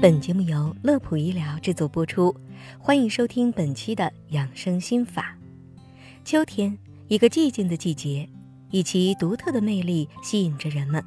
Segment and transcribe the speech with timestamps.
[0.00, 2.32] 本节目由乐普医疗制作播出，
[2.78, 5.36] 欢迎收听本期的养生心法。
[6.24, 6.78] 秋天，
[7.08, 8.28] 一个寂静的季节，
[8.70, 11.04] 以其独特的魅力吸引着人们。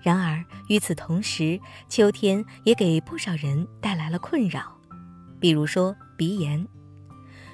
[0.00, 1.58] 然而，与此同时，
[1.88, 4.76] 秋天也给不少人带来了困扰，
[5.40, 6.64] 比如说鼻炎。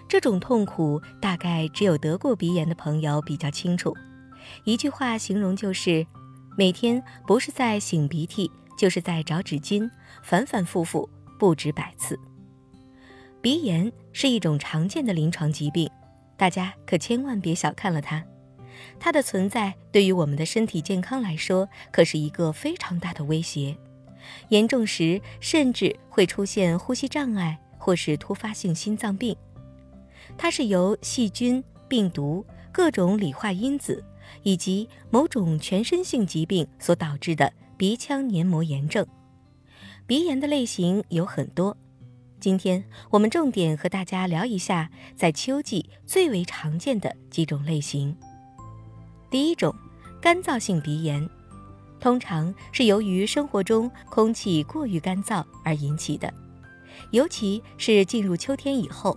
[0.07, 3.97] 这种痛苦，大概只有得过鼻炎的朋友比较清楚。
[4.65, 6.07] 一句话形容就是：
[6.59, 8.51] 每天不是在擤鼻涕，
[8.81, 9.91] 就是在找纸巾，
[10.23, 11.07] 反反复复
[11.39, 12.19] 不止百次。
[13.43, 15.91] 鼻炎是一种常见的临床疾病，
[16.39, 18.25] 大家可千万别小看了它。
[18.99, 23.77] 它的存在对于我们的身体健康来说，可是一个非常大的威胁。
[24.49, 29.37] 严重时，甚至会出现呼吸障碍或是突发性心脏病。
[30.39, 34.03] 它是由细菌、病毒、各种理化因子
[34.43, 39.07] 以及某种全身性疾病所导致的鼻腔黏膜炎症。
[40.07, 41.75] 鼻炎的类型有很多，
[42.39, 48.15] 今天我们重点和大家聊一下在秋季最为常见的几种类型。
[49.31, 49.75] 第一种，
[50.21, 51.27] 干燥性鼻炎，
[51.99, 56.31] 通常是由于生活中空气过于干燥而引起的，
[57.13, 59.17] 尤其是进入秋天以后。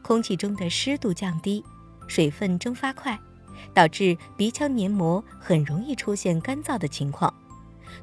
[0.00, 1.60] 空气中的湿度降低，
[2.06, 3.18] 水分蒸发快，
[3.74, 7.34] 导致鼻腔黏膜很容易出现干燥的情况，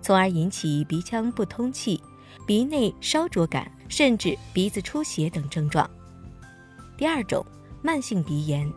[0.02, 2.02] 从而引起鼻腔不通气、
[2.46, 5.90] 鼻内烧灼感，甚至鼻子出血等症状。
[6.98, 7.46] 第二种，
[7.82, 8.72] 慢性鼻炎。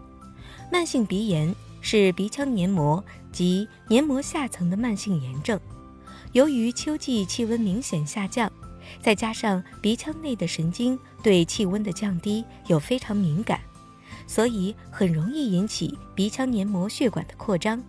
[0.73, 5.61] 慢性鼻炎是鼻腔黏膜及黏膜下层的慢性炎症，
[6.33, 8.51] 由于秋季气温明显下降。
[9.03, 13.61] 再加上鼻腔内的神经对气温的降低有非常敏感，
[14.29, 17.83] 所以很容易引起鼻腔黏膜血管的扩张，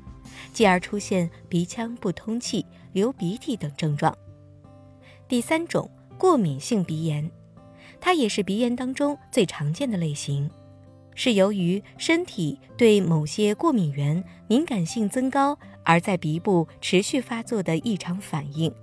[0.53, 2.65] 继而出现鼻腔不通气、
[2.97, 4.17] 流鼻涕等症状。
[5.27, 7.29] 第三种过敏性鼻炎，
[8.01, 10.49] 它也是鼻炎当中最常见的类型，
[11.13, 18.73] 是由于身体对某些过敏源敏感性增高而在鼻部持续发作的异常反应。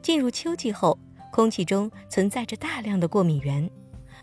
[0.00, 0.96] 进入秋季后。
[1.32, 3.68] 空气中存在着大量的过敏源，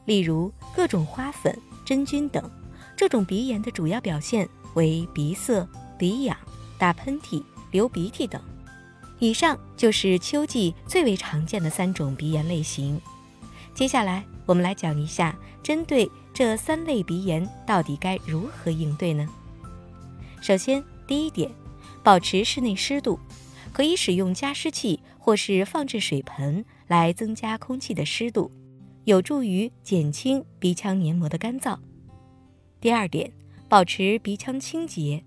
[0.06, 2.48] 例如各种花粉、真菌等。
[2.96, 5.68] 这种鼻炎的主要表现为鼻塞、
[5.98, 6.38] 鼻痒、
[6.78, 8.40] 打喷嚏、流鼻涕等。
[9.20, 13.00] 以上就是秋季最为常见的三种鼻炎类型。
[13.74, 19.28] 接下来我们来讲一下，针对这三类鼻炎到底该如何应对呢？
[20.42, 21.52] 首先，第一点，
[22.04, 23.20] 保持室内湿度，
[23.72, 26.66] 可以使用加湿器或是放置水盆。
[26.90, 28.50] 来增加空气的湿度，
[29.04, 31.78] 有助于减轻鼻腔黏膜的干燥。
[32.82, 33.32] 第二点，
[33.68, 35.24] 保持鼻腔清洁，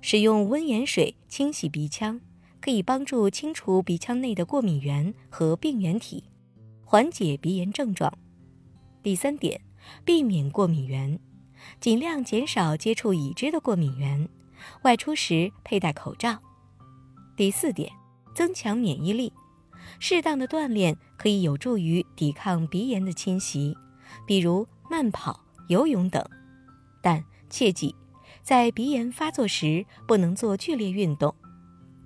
[0.00, 2.20] 使用温盐水清洗鼻腔，
[2.60, 6.24] 可以帮助清除鼻腔内的过敏源和病原体，
[6.84, 8.12] 缓解鼻炎症状。
[9.02, 9.60] 第三点，
[10.04, 11.18] 避免过敏源，
[11.80, 14.28] 尽量减少接触已知的过敏源，
[14.82, 16.38] 外出时佩戴口罩。
[17.36, 17.90] 第四点，
[18.34, 19.32] 增强免疫力。
[20.00, 23.76] 适当的锻炼可以有助于抵抗鼻炎的侵袭，
[24.26, 26.22] 比如慢跑、游泳等。
[27.00, 27.94] 但切记，
[28.42, 31.34] 在鼻炎发作时不能做剧烈运动。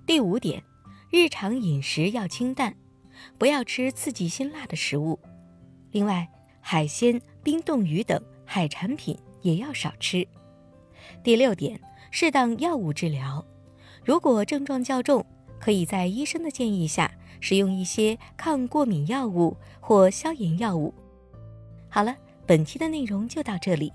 [0.05, 0.61] 第五点，
[1.09, 2.75] 日常饮食要清淡，
[3.37, 5.17] 不要吃刺激辛辣的食物。
[5.91, 6.27] 另外，
[6.59, 10.27] 海鲜、冰冻鱼等海产品也要少吃。
[11.23, 11.79] 第六点，
[12.11, 13.45] 适当药物治疗，
[14.03, 15.25] 如果症状较重，
[15.59, 17.11] 可以在医生的建议下。
[17.39, 20.93] 使用一些抗过敏药物或消炎药物。
[21.89, 22.15] 好了，
[22.45, 23.91] 本期的内容就到这里。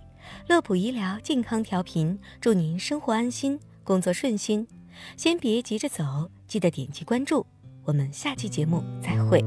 [0.48, 4.68] 乐普医疗健康调频，祝您生活安心，工作顺心。
[5.16, 7.46] 先别急着走，记得点击关注。
[7.84, 9.42] 我们下期节目再会。